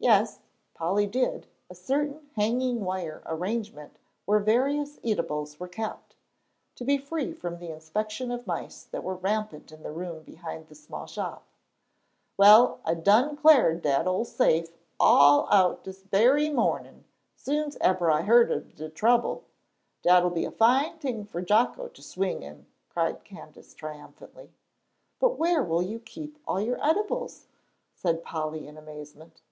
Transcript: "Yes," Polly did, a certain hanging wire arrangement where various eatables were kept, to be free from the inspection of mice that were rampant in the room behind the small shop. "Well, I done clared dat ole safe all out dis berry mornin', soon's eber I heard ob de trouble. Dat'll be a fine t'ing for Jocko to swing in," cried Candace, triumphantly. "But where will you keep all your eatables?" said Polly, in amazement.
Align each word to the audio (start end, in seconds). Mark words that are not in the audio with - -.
"Yes," 0.00 0.38
Polly 0.74 1.08
did, 1.08 1.48
a 1.68 1.74
certain 1.74 2.30
hanging 2.36 2.84
wire 2.84 3.20
arrangement 3.26 3.96
where 4.26 4.38
various 4.38 5.00
eatables 5.02 5.58
were 5.58 5.66
kept, 5.66 6.14
to 6.76 6.84
be 6.84 6.98
free 6.98 7.32
from 7.34 7.58
the 7.58 7.72
inspection 7.72 8.30
of 8.30 8.46
mice 8.46 8.84
that 8.84 9.02
were 9.02 9.16
rampant 9.16 9.72
in 9.72 9.82
the 9.82 9.90
room 9.90 10.22
behind 10.22 10.68
the 10.68 10.76
small 10.76 11.06
shop. 11.08 11.44
"Well, 12.36 12.78
I 12.84 12.94
done 12.94 13.36
clared 13.36 13.82
dat 13.82 14.06
ole 14.06 14.24
safe 14.24 14.70
all 15.00 15.48
out 15.52 15.82
dis 15.82 16.04
berry 16.04 16.48
mornin', 16.48 17.04
soon's 17.34 17.76
eber 17.80 18.08
I 18.08 18.22
heard 18.22 18.52
ob 18.52 18.76
de 18.76 18.88
trouble. 18.88 19.42
Dat'll 20.02 20.30
be 20.30 20.44
a 20.44 20.52
fine 20.52 20.96
t'ing 21.00 21.24
for 21.24 21.42
Jocko 21.42 21.88
to 21.88 22.02
swing 22.04 22.44
in," 22.44 22.66
cried 22.88 23.24
Candace, 23.24 23.74
triumphantly. 23.74 24.52
"But 25.18 25.38
where 25.40 25.62
will 25.64 25.82
you 25.82 25.98
keep 25.98 26.38
all 26.46 26.60
your 26.60 26.78
eatables?" 26.88 27.48
said 27.96 28.22
Polly, 28.22 28.68
in 28.68 28.76
amazement. 28.78 29.42